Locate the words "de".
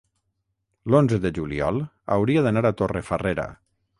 1.25-1.31